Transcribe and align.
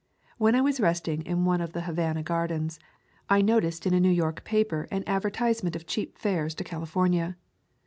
When 0.39 0.55
I 0.55 0.61
was 0.61 0.79
resting 0.79 1.21
in 1.27 1.45
one 1.45 1.61
of 1.61 1.73
the 1.73 1.81
Ha 1.81 1.91
vana 1.91 2.23
gardens, 2.23 2.79
I 3.29 3.43
noticed 3.43 3.85
in 3.85 3.93
a 3.93 3.99
New 3.99 4.09
York 4.09 4.43
paper 4.43 4.87
an 4.89 5.03
advertisement 5.05 5.75
of 5.75 5.85
cheap 5.85 6.17
fares 6.17 6.55
to 6.55 6.63
California. 6.63 7.37